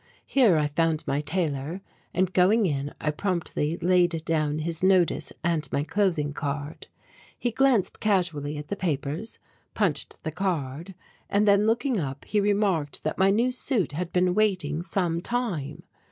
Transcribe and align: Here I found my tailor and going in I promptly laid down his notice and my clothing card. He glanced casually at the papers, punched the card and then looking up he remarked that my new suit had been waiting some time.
Here 0.25 0.57
I 0.57 0.65
found 0.65 1.05
my 1.05 1.21
tailor 1.21 1.79
and 2.11 2.33
going 2.33 2.65
in 2.65 2.91
I 2.99 3.11
promptly 3.11 3.77
laid 3.83 4.25
down 4.25 4.57
his 4.57 4.81
notice 4.81 5.31
and 5.43 5.71
my 5.71 5.83
clothing 5.83 6.33
card. 6.33 6.87
He 7.37 7.51
glanced 7.51 7.99
casually 7.99 8.57
at 8.57 8.69
the 8.69 8.75
papers, 8.75 9.37
punched 9.75 10.17
the 10.23 10.31
card 10.31 10.95
and 11.29 11.47
then 11.47 11.67
looking 11.67 11.99
up 11.99 12.25
he 12.25 12.41
remarked 12.41 13.03
that 13.03 13.19
my 13.19 13.29
new 13.29 13.51
suit 13.51 13.91
had 13.91 14.11
been 14.11 14.33
waiting 14.33 14.81
some 14.81 15.21
time. 15.21 15.83